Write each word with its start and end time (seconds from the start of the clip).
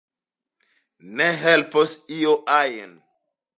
Ne 1.19 1.27
helpos 1.43 1.95
io 2.19 2.35
ajn. 2.59 2.99